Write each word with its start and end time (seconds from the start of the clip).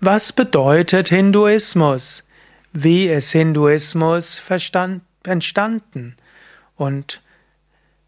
Was 0.00 0.32
bedeutet 0.32 1.08
Hinduismus? 1.08 2.22
Wie 2.72 3.08
ist 3.08 3.32
Hinduismus 3.32 4.40
entstanden? 5.24 6.14
Und 6.76 7.20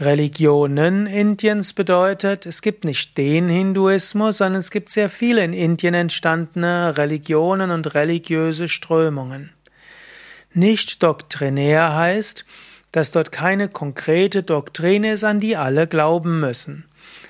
Religionen 0.00 1.08
Indiens 1.08 1.72
bedeutet, 1.72 2.46
es 2.46 2.62
gibt 2.62 2.84
nicht 2.84 3.18
den 3.18 3.48
Hinduismus, 3.48 4.38
sondern 4.38 4.60
es 4.60 4.70
gibt 4.70 4.90
sehr 4.90 5.10
viele 5.10 5.42
in 5.42 5.52
Indien 5.52 5.94
entstandene 5.94 6.96
Religionen 6.96 7.72
und 7.72 7.94
religiöse 7.94 8.68
Strömungen. 8.68 9.50
Nicht 10.54 11.02
doktrinär 11.02 11.96
heißt, 11.96 12.44
dass 12.92 13.10
dort 13.10 13.32
keine 13.32 13.68
konkrete 13.68 14.44
Doktrine 14.44 15.14
ist, 15.14 15.24
an 15.24 15.40
die 15.40 15.56
alle 15.56 15.88
glauben 15.88 16.38
müssen. 16.38 16.87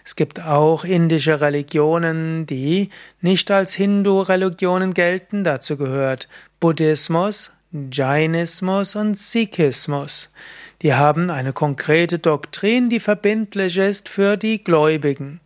Es 0.08 0.16
gibt 0.16 0.40
auch 0.40 0.86
indische 0.86 1.42
Religionen, 1.42 2.46
die 2.46 2.88
nicht 3.20 3.50
als 3.50 3.74
Hindu-Religionen 3.74 4.94
gelten. 4.94 5.44
Dazu 5.44 5.76
gehört 5.76 6.30
Buddhismus, 6.60 7.52
Jainismus 7.92 8.96
und 8.96 9.18
Sikhismus. 9.18 10.32
Die 10.80 10.94
haben 10.94 11.28
eine 11.28 11.52
konkrete 11.52 12.18
Doktrin, 12.18 12.88
die 12.88 13.00
verbindlich 13.00 13.76
ist 13.76 14.08
für 14.08 14.38
die 14.38 14.64
Gläubigen. 14.64 15.40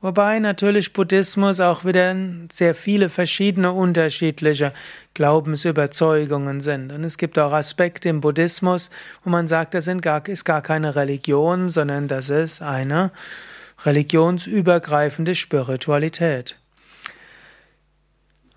Wobei 0.00 0.38
natürlich 0.38 0.92
Buddhismus 0.92 1.58
auch 1.58 1.84
wieder 1.84 2.14
sehr 2.52 2.76
viele 2.76 3.08
verschiedene 3.08 3.72
unterschiedliche 3.72 4.72
Glaubensüberzeugungen 5.14 6.60
sind. 6.60 6.92
Und 6.92 7.02
es 7.02 7.18
gibt 7.18 7.36
auch 7.36 7.52
Aspekte 7.52 8.10
im 8.10 8.20
Buddhismus, 8.20 8.90
wo 9.24 9.30
man 9.30 9.48
sagt, 9.48 9.74
das 9.74 9.88
ist 9.88 10.44
gar 10.44 10.62
keine 10.62 10.94
Religion, 10.94 11.68
sondern 11.68 12.06
das 12.06 12.28
ist 12.28 12.62
eine 12.62 13.10
religionsübergreifende 13.84 15.34
Spiritualität. 15.34 16.58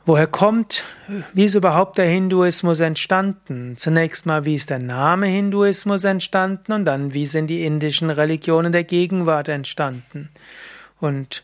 Woher 0.03 0.25
kommt, 0.25 0.83
wie 1.33 1.45
ist 1.45 1.53
überhaupt 1.53 1.99
der 1.99 2.07
Hinduismus 2.07 2.79
entstanden? 2.79 3.77
Zunächst 3.77 4.25
mal, 4.25 4.45
wie 4.45 4.55
ist 4.55 4.71
der 4.71 4.79
Name 4.79 5.27
Hinduismus 5.27 6.03
entstanden 6.05 6.73
und 6.73 6.85
dann, 6.85 7.13
wie 7.13 7.27
sind 7.27 7.47
die 7.47 7.63
indischen 7.65 8.09
Religionen 8.09 8.71
der 8.71 8.83
Gegenwart 8.83 9.47
entstanden? 9.47 10.29
Und 10.99 11.43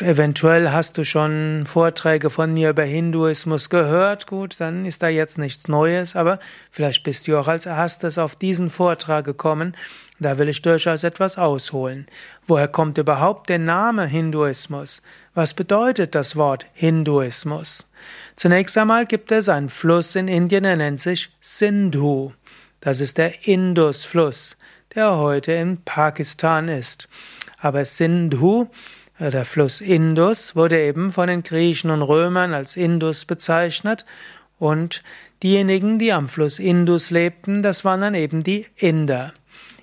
Eventuell 0.00 0.70
hast 0.70 0.98
du 0.98 1.04
schon 1.04 1.64
Vorträge 1.66 2.28
von 2.28 2.52
mir 2.52 2.68
über 2.68 2.82
Hinduismus 2.82 3.70
gehört. 3.70 4.26
Gut, 4.26 4.60
dann 4.60 4.84
ist 4.84 5.02
da 5.02 5.08
jetzt 5.08 5.38
nichts 5.38 5.66
Neues, 5.66 6.14
aber 6.14 6.38
vielleicht 6.70 7.04
bist 7.04 7.26
du 7.26 7.38
auch 7.38 7.48
als 7.48 7.64
erstes 7.64 8.18
auf 8.18 8.36
diesen 8.36 8.68
Vortrag 8.68 9.24
gekommen. 9.24 9.74
Da 10.20 10.36
will 10.36 10.50
ich 10.50 10.60
durchaus 10.60 11.04
etwas 11.04 11.38
ausholen. 11.38 12.06
Woher 12.46 12.68
kommt 12.68 12.98
überhaupt 12.98 13.48
der 13.48 13.58
Name 13.58 14.04
Hinduismus? 14.04 15.00
Was 15.32 15.54
bedeutet 15.54 16.14
das 16.14 16.36
Wort 16.36 16.66
Hinduismus? 16.74 17.88
Zunächst 18.36 18.76
einmal 18.76 19.06
gibt 19.06 19.32
es 19.32 19.48
einen 19.48 19.70
Fluss 19.70 20.16
in 20.16 20.28
Indien, 20.28 20.64
der 20.64 20.76
nennt 20.76 21.00
sich 21.00 21.30
Sindhu. 21.40 22.32
Das 22.80 23.00
ist 23.00 23.16
der 23.16 23.48
Indusfluss, 23.48 24.58
der 24.94 25.16
heute 25.16 25.52
in 25.52 25.82
Pakistan 25.82 26.68
ist. 26.68 27.08
Aber 27.58 27.86
Sindhu 27.86 28.68
der 29.30 29.44
Fluss 29.44 29.80
Indus 29.80 30.56
wurde 30.56 30.80
eben 30.80 31.12
von 31.12 31.28
den 31.28 31.42
Griechen 31.42 31.90
und 31.90 32.02
Römern 32.02 32.54
als 32.54 32.76
Indus 32.76 33.24
bezeichnet 33.24 34.04
und 34.58 35.02
diejenigen, 35.42 35.98
die 35.98 36.12
am 36.12 36.28
Fluss 36.28 36.58
Indus 36.58 37.10
lebten, 37.10 37.62
das 37.62 37.84
waren 37.84 38.00
dann 38.00 38.14
eben 38.14 38.42
die 38.42 38.66
Inder. 38.76 39.32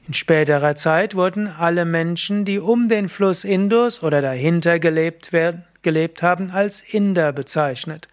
In 0.08 0.14
späterer 0.14 0.76
Zeit 0.76 1.16
wurden 1.16 1.48
alle 1.48 1.86
Menschen, 1.86 2.44
die 2.44 2.60
um 2.60 2.90
den 2.90 3.10
Fluss 3.10 3.44
Indus 3.44 4.02
oder 4.02 4.22
dahinter 4.22 4.80
gelebt, 4.80 5.32
werden, 5.32 5.64
gelebt 5.84 6.24
haben, 6.24 6.52
als 6.52 6.82
Inder 6.82 7.32
bezeichnet. 7.32 8.08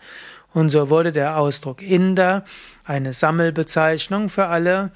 Und 0.53 0.71
so 0.71 0.91
wurde 0.91 1.13
der 1.13 1.39
Ausdruck 1.39 1.83
Inder 1.83 2.45
eine 2.85 3.13
Sammelbezeichnung 3.13 4.29
für 4.29 4.47
alle 4.47 4.91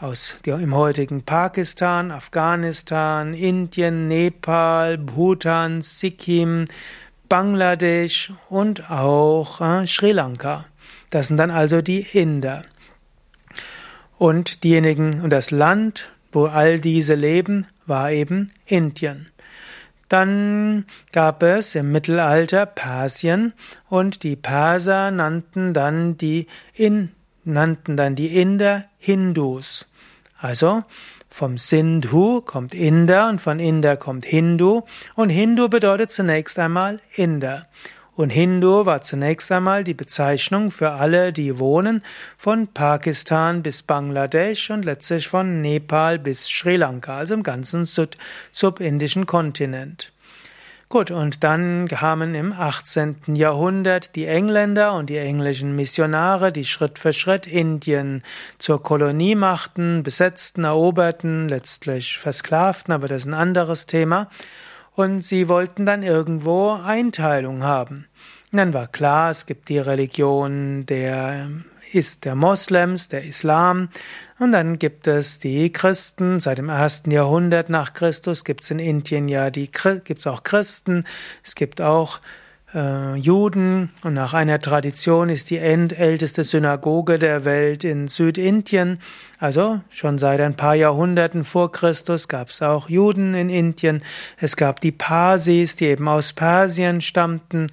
aus 0.00 0.36
im 0.44 0.74
heutigen 0.74 1.22
Pakistan, 1.22 2.10
Afghanistan, 2.10 3.32
Indien, 3.32 4.08
Nepal, 4.08 4.98
Bhutan, 4.98 5.82
Sikkim, 5.82 6.66
Bangladesch 7.28 8.32
und 8.48 8.90
auch 8.90 9.60
äh, 9.60 9.86
Sri 9.86 10.12
Lanka. 10.12 10.66
Das 11.10 11.28
sind 11.28 11.36
dann 11.36 11.50
also 11.50 11.80
die 11.80 12.00
Inder. 12.00 12.64
Und 14.18 14.64
diejenigen 14.64 15.20
und 15.22 15.30
das 15.30 15.50
Land, 15.50 16.10
wo 16.32 16.46
all 16.46 16.80
diese 16.80 17.14
leben, 17.14 17.66
war 17.86 18.10
eben 18.10 18.52
Indien. 18.66 19.28
Dann 20.08 20.86
gab 21.12 21.42
es 21.42 21.74
im 21.74 21.92
Mittelalter 21.92 22.66
Persien 22.66 23.52
und 23.88 24.22
die 24.22 24.36
Perser 24.36 25.10
nannten 25.10 25.72
dann 25.72 26.18
die, 26.18 26.46
In, 26.74 27.12
nannten 27.44 27.96
dann 27.96 28.14
die 28.14 28.40
Inder 28.40 28.84
Hindus. 28.98 29.88
Also 30.38 30.82
vom 31.30 31.58
Sindhu 31.58 32.40
kommt 32.40 32.74
Inder 32.74 33.28
und 33.28 33.40
von 33.40 33.58
Inder 33.58 33.96
kommt 33.96 34.24
Hindu 34.24 34.82
und 35.16 35.30
Hindu 35.30 35.68
bedeutet 35.68 36.10
zunächst 36.10 36.58
einmal 36.58 37.00
Inder. 37.14 37.66
Und 38.16 38.30
Hindu 38.30 38.86
war 38.86 39.02
zunächst 39.02 39.50
einmal 39.50 39.82
die 39.82 39.94
Bezeichnung 39.94 40.70
für 40.70 40.92
alle, 40.92 41.32
die 41.32 41.58
wohnen, 41.58 42.04
von 42.36 42.68
Pakistan 42.68 43.64
bis 43.64 43.82
Bangladesch 43.82 44.70
und 44.70 44.84
letztlich 44.84 45.26
von 45.26 45.60
Nepal 45.60 46.20
bis 46.20 46.46
Sri 46.46 46.76
Lanka, 46.76 47.16
also 47.16 47.34
im 47.34 47.42
ganzen 47.42 47.84
subindischen 48.52 49.26
Kontinent. 49.26 50.13
Gut, 50.94 51.10
und 51.10 51.42
dann 51.42 51.88
kamen 51.88 52.36
im 52.36 52.52
18. 52.52 53.34
Jahrhundert 53.34 54.14
die 54.14 54.26
Engländer 54.26 54.94
und 54.94 55.10
die 55.10 55.16
englischen 55.16 55.74
Missionare, 55.74 56.52
die 56.52 56.64
Schritt 56.64 57.00
für 57.00 57.12
Schritt 57.12 57.48
Indien 57.48 58.22
zur 58.58 58.80
Kolonie 58.80 59.34
machten, 59.34 60.04
besetzten, 60.04 60.62
eroberten, 60.62 61.48
letztlich 61.48 62.18
versklavten, 62.18 62.94
aber 62.94 63.08
das 63.08 63.22
ist 63.22 63.26
ein 63.26 63.34
anderes 63.34 63.86
Thema. 63.86 64.30
Und 64.92 65.22
sie 65.22 65.48
wollten 65.48 65.84
dann 65.84 66.04
irgendwo 66.04 66.74
Einteilung 66.74 67.64
haben. 67.64 68.06
Dann 68.56 68.72
war 68.72 68.86
klar, 68.86 69.30
es 69.30 69.46
gibt 69.46 69.68
die 69.68 69.78
Religion 69.78 70.86
der 70.86 71.48
ist 71.92 72.24
der 72.24 72.34
Moslems, 72.34 73.08
der 73.08 73.24
Islam. 73.24 73.88
Und 74.38 74.52
dann 74.52 74.78
gibt 74.78 75.06
es 75.06 75.38
die 75.38 75.70
Christen. 75.72 76.40
Seit 76.40 76.58
dem 76.58 76.68
ersten 76.68 77.10
Jahrhundert 77.10 77.70
nach 77.70 77.92
Christus 77.92 78.44
gibt 78.44 78.64
es 78.64 78.70
in 78.70 78.78
Indien 78.78 79.28
ja 79.28 79.50
die, 79.50 79.70
gibt 80.04 80.20
es 80.20 80.26
auch 80.26 80.42
Christen. 80.42 81.04
Es 81.44 81.54
gibt 81.54 81.80
auch 81.80 82.18
äh, 82.74 83.14
Juden. 83.14 83.90
Und 84.02 84.14
nach 84.14 84.34
einer 84.34 84.60
Tradition 84.60 85.28
ist 85.28 85.50
die 85.50 85.58
älteste 85.58 86.42
Synagoge 86.42 87.18
der 87.18 87.44
Welt 87.44 87.84
in 87.84 88.08
Südindien. 88.08 88.98
Also 89.38 89.80
schon 89.90 90.18
seit 90.18 90.40
ein 90.40 90.56
paar 90.56 90.74
Jahrhunderten 90.74 91.44
vor 91.44 91.70
Christus 91.70 92.26
gab 92.26 92.48
es 92.48 92.60
auch 92.60 92.88
Juden 92.88 93.34
in 93.34 93.50
Indien. 93.50 94.02
Es 94.38 94.56
gab 94.56 94.80
die 94.80 94.92
Parsis, 94.92 95.76
die 95.76 95.86
eben 95.86 96.08
aus 96.08 96.32
Persien 96.32 97.00
stammten. 97.00 97.70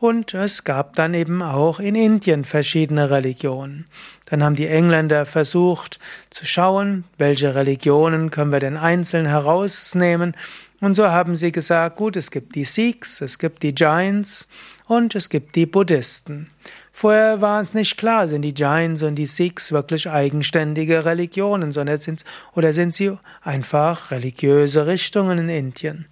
Und 0.00 0.34
es 0.34 0.64
gab 0.64 0.96
dann 0.96 1.14
eben 1.14 1.40
auch 1.40 1.80
in 1.80 1.94
Indien 1.94 2.44
verschiedene 2.44 3.10
Religionen. 3.10 3.84
Dann 4.26 4.42
haben 4.42 4.56
die 4.56 4.66
Engländer 4.66 5.24
versucht 5.24 5.98
zu 6.30 6.44
schauen, 6.44 7.04
welche 7.16 7.54
Religionen 7.54 8.30
können 8.30 8.52
wir 8.52 8.60
denn 8.60 8.76
einzeln 8.76 9.26
herausnehmen. 9.26 10.36
Und 10.80 10.94
so 10.94 11.08
haben 11.08 11.36
sie 11.36 11.52
gesagt, 11.52 11.96
gut, 11.96 12.16
es 12.16 12.30
gibt 12.30 12.54
die 12.56 12.64
Sikhs, 12.64 13.20
es 13.20 13.38
gibt 13.38 13.62
die 13.62 13.72
Jains 13.74 14.46
und 14.86 15.14
es 15.14 15.30
gibt 15.30 15.56
die 15.56 15.66
Buddhisten. 15.66 16.50
Vorher 16.92 17.40
war 17.40 17.60
es 17.60 17.74
nicht 17.74 17.96
klar, 17.96 18.28
sind 18.28 18.42
die 18.42 18.54
Jains 18.54 19.02
und 19.02 19.14
die 19.14 19.26
Sikhs 19.26 19.72
wirklich 19.72 20.10
eigenständige 20.10 21.04
Religionen, 21.04 21.72
sondern 21.72 21.98
sind, 21.98 22.24
oder 22.54 22.72
sind 22.72 22.94
sie 22.94 23.12
einfach 23.42 24.10
religiöse 24.10 24.86
Richtungen 24.86 25.38
in 25.38 25.48
Indien. 25.48 26.06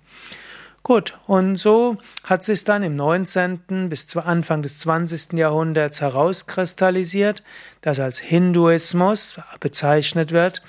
Gut, 0.84 1.16
und 1.28 1.54
so 1.54 1.96
hat 2.24 2.42
sich 2.42 2.64
dann 2.64 2.82
im 2.82 2.96
19. 2.96 3.88
bis 3.88 4.16
Anfang 4.16 4.62
des 4.62 4.80
20. 4.80 5.34
Jahrhunderts 5.34 6.00
herauskristallisiert, 6.00 7.44
dass 7.82 8.00
als 8.00 8.18
Hinduismus 8.18 9.36
bezeichnet 9.60 10.32
wird 10.32 10.62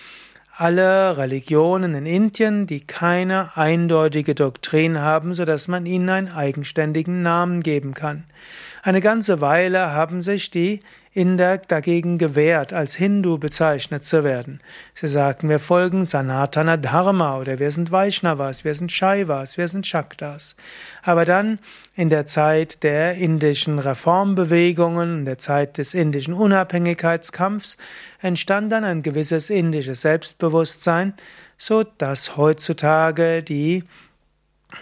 alle 0.56 1.18
Religionen 1.18 1.96
in 1.96 2.06
Indien, 2.06 2.68
die 2.68 2.86
keine 2.86 3.58
eindeutige 3.58 4.36
Doktrin 4.36 5.00
haben, 5.00 5.34
so 5.34 5.46
dass 5.46 5.68
man 5.68 5.86
ihnen 5.86 6.10
einen 6.10 6.32
eigenständigen 6.32 7.24
Namen 7.24 7.64
geben 7.64 7.96
kann. 7.96 8.24
Eine 8.84 9.02
ganze 9.02 9.42
Weile 9.42 9.94
haben 9.94 10.22
sich 10.22 10.52
die 10.52 10.82
Inder 11.14 11.60
dagegen 11.60 12.18
gewehrt, 12.18 12.74
als 12.74 12.96
Hindu 12.96 13.38
bezeichnet 13.38 14.04
zu 14.04 14.24
werden. 14.24 14.60
Sie 14.96 15.08
sagten, 15.08 15.48
wir 15.48 15.60
folgen 15.60 16.08
Sanatana 16.08 16.78
Dharma 16.78 17.38
oder 17.38 17.60
wir 17.60 17.70
sind 17.70 17.92
Vaishnavas, 17.92 18.66
wir 18.66 18.74
sind 18.74 18.92
Shaivas, 18.92 19.58
wir 19.58 19.68
sind 19.68 19.86
Shaktas. 19.86 20.56
Aber 21.04 21.26
dann 21.26 21.60
in 21.96 22.10
der 22.10 22.26
Zeit 22.26 22.82
der 22.82 23.14
indischen 23.14 23.78
Reformbewegungen, 23.78 25.20
in 25.20 25.26
der 25.26 25.38
Zeit 25.38 25.78
des 25.78 25.94
indischen 25.94 26.34
Unabhängigkeitskampfs 26.34 27.78
entstand 28.20 28.72
dann 28.72 28.84
ein 28.84 29.04
gewisses 29.04 29.52
indisches 29.52 30.02
Selbstbewusstsein, 30.02 31.14
so 31.60 31.84
dass 31.84 32.38
heutzutage 32.38 33.44
die 33.44 33.84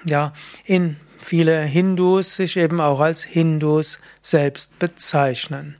ja 0.06 0.32
in 0.64 0.96
viele 1.18 1.62
Hindus 1.62 2.38
sich 2.38 2.56
eben 2.56 2.80
auch 2.80 3.02
als 3.02 3.24
Hindus 3.24 4.00
selbst 4.22 4.80
bezeichnen. 4.80 5.76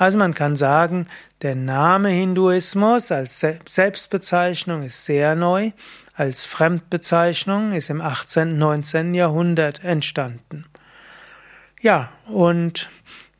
Also 0.00 0.16
man 0.16 0.32
kann 0.32 0.56
sagen, 0.56 1.06
der 1.42 1.54
Name 1.54 2.08
Hinduismus 2.08 3.12
als 3.12 3.38
Selbstbezeichnung 3.66 4.82
ist 4.82 5.04
sehr 5.04 5.34
neu, 5.34 5.72
als 6.14 6.46
Fremdbezeichnung 6.46 7.74
ist 7.74 7.90
im 7.90 8.00
18. 8.00 8.56
19. 8.56 9.12
Jahrhundert 9.12 9.84
entstanden. 9.84 10.64
Ja, 11.82 12.10
und 12.26 12.88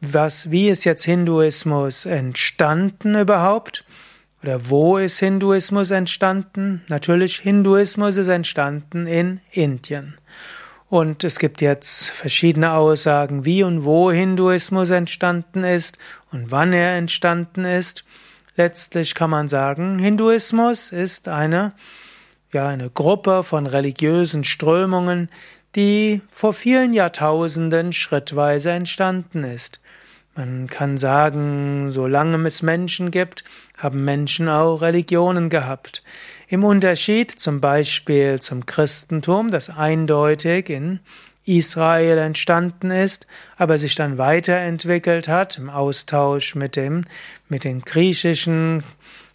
was, 0.03 0.51
wie 0.51 0.69
ist 0.69 0.85
jetzt 0.85 1.05
Hinduismus 1.05 2.05
entstanden 2.05 3.15
überhaupt? 3.19 3.87
Oder 4.43 4.69
wo 4.69 4.99
ist 4.99 5.19
Hinduismus 5.19 5.91
entstanden? 5.91 6.83
Natürlich, 6.89 7.37
Hinduismus 7.37 8.19
ist 8.19 8.29
entstanden 8.29 9.07
in 9.07 9.41
Indien. 9.51 10.15
Und 10.91 11.23
es 11.23 11.39
gibt 11.39 11.61
jetzt 11.61 12.11
verschiedene 12.11 12.73
Aussagen, 12.73 13.45
wie 13.45 13.63
und 13.63 13.85
wo 13.85 14.11
Hinduismus 14.11 14.91
entstanden 14.91 15.63
ist 15.63 15.99
und 16.33 16.51
wann 16.51 16.73
er 16.73 16.97
entstanden 16.97 17.65
ist. 17.65 18.05
Letztlich 18.57 19.15
kann 19.15 19.31
man 19.31 19.47
sagen, 19.47 20.01
Hinduismus 20.01 20.91
ist 20.91 21.29
eine, 21.29 21.75
ja, 22.53 22.67
eine 22.67 22.91
Gruppe 22.91 23.45
von 23.45 23.67
religiösen 23.67 24.43
Strömungen, 24.43 25.31
die 25.77 26.23
vor 26.33 26.53
vielen 26.53 26.93
Jahrtausenden 26.93 27.93
schrittweise 27.93 28.73
entstanden 28.73 29.45
ist. 29.45 29.79
Man 30.37 30.69
kann 30.69 30.97
sagen, 30.97 31.91
solange 31.91 32.47
es 32.47 32.62
Menschen 32.62 33.11
gibt, 33.11 33.43
haben 33.77 34.05
Menschen 34.05 34.49
auch 34.49 34.81
Religionen 34.81 35.50
gehabt. 35.50 36.03
Im 36.49 36.65
Unterschied 36.65 37.32
zum 37.32 37.61
Beispiel 37.61 38.38
zum 38.41 38.65
Christentum, 38.65 39.50
das 39.50 39.71
eindeutig 39.71 40.71
in 40.71 41.00
Israel 41.44 42.19
entstanden 42.19 42.91
ist, 42.91 43.27
aber 43.56 43.77
sich 43.79 43.97
dann 43.97 44.19
weiterentwickelt 44.19 45.27
hat 45.27 45.59
im 45.59 45.69
Austausch 45.69 46.55
mit 46.55 46.76
dem, 46.76 47.05
mit 47.49 47.65
den 47.65 47.83
griechischen, 47.83 48.85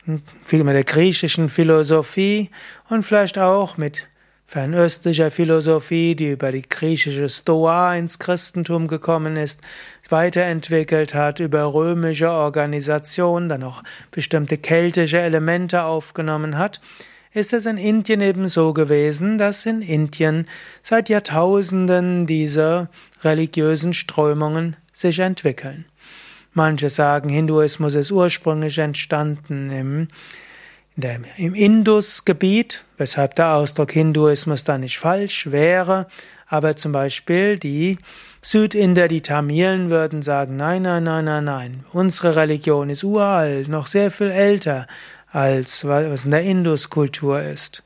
mit 0.06 0.24
der 0.52 0.84
griechischen 0.84 1.50
Philosophie 1.50 2.52
und 2.90 3.04
vielleicht 3.04 3.38
auch 3.38 3.78
mit 3.78 4.08
fernöstlicher 4.48 5.32
Philosophie, 5.32 6.16
die 6.16 6.32
über 6.32 6.52
die 6.52 6.62
griechische 6.62 7.30
Stoa 7.30 7.96
ins 7.96 8.20
Christentum 8.20 8.88
gekommen 8.88 9.38
ist, 9.38 9.62
weiterentwickelt 10.10 11.14
hat, 11.14 11.40
über 11.40 11.74
römische 11.74 12.30
Organisation, 12.30 13.50
dann 13.50 13.64
auch 13.64 13.82
bestimmte 14.12 14.58
keltische 14.58 15.20
Elemente 15.20 15.84
aufgenommen 15.84 16.58
hat, 16.58 16.80
ist 17.34 17.54
es 17.54 17.66
in 17.66 17.78
Indien 17.78 18.22
eben 18.22 18.48
so 18.48 18.72
gewesen, 18.72 19.38
dass 19.38 19.66
in 19.66 19.82
Indien 19.82 20.46
seit 20.82 21.10
Jahrtausenden 21.10 22.28
diese 22.28 22.88
religiösen 23.24 23.94
Strömungen 23.94 24.78
sich 24.94 25.20
entwickeln. 25.20 25.86
Manche 26.54 26.90
sagen, 26.90 27.28
Hinduismus 27.28 27.96
ist 27.96 28.12
ursprünglich 28.12 28.78
entstanden 28.78 29.70
im 29.70 30.08
im 31.38 31.54
Indusgebiet, 31.54 32.86
weshalb 32.98 33.36
der 33.36 33.54
Ausdruck 33.56 33.92
Hinduismus 33.92 34.64
da 34.64 34.78
nicht 34.78 34.98
falsch 34.98 35.52
wäre, 35.52 36.08
aber 36.48 36.76
zum 36.76 36.92
Beispiel 36.92 37.58
die 37.58 37.98
Südinder, 38.42 39.08
die 39.08 39.22
Tamilen 39.22 39.90
würden 39.90 40.22
sagen, 40.22 40.56
nein, 40.56 40.84
nein, 40.84 41.04
nein, 41.04 41.26
nein, 41.26 41.44
nein, 41.44 41.86
unsere 41.92 42.36
Religion 42.36 42.90
ist 42.90 43.04
uralt, 43.04 43.68
noch 43.68 43.88
sehr 43.88 44.12
viel 44.12 44.30
älter 44.30 44.88
als 45.32 45.86
was 45.86 46.24
in 46.24 46.32
der 46.32 46.44
Induskultur 46.44 47.42
ist. 47.42 47.84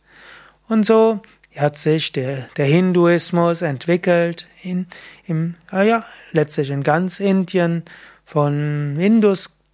Und 0.68 0.86
so 0.86 1.22
hat 1.56 1.78
sich 1.78 2.12
der, 2.12 2.48
der 2.58 2.66
Hinduismus 2.66 3.64
entwickelt 3.64 4.46
in, 4.62 4.86
im, 5.26 5.56
ah 5.72 5.82
ja, 5.82 6.06
letztlich 6.32 6.70
in 6.70 6.84
ganz 6.84 7.20
Indien, 7.20 7.84
von 8.24 8.98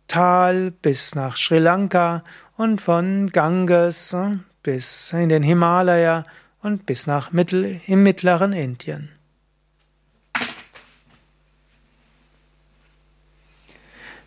Industal 0.06 0.72
bis 0.82 1.16
nach 1.16 1.36
Sri 1.36 1.58
Lanka 1.58 2.24
und 2.58 2.80
von 2.80 3.32
Ganges 3.32 4.14
äh, 4.14 4.38
bis 4.64 5.12
in 5.12 5.30
den 5.30 5.42
Himalaya 5.44 6.24
und 6.62 6.86
bis 6.86 7.08
nach 7.08 7.32
Mittel, 7.32 7.82
im 7.88 8.04
mittleren 8.04 8.54
Indien. 8.54 9.10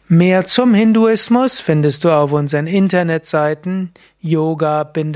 Mehr 0.08 0.46
zum 0.46 0.74
Hinduismus 0.74 1.60
findest 1.60 2.04
du 2.04 2.10
auf 2.10 2.32
unseren 2.32 2.66
Internetseiten 2.66 3.92
yoga-vidya.de 4.20 5.14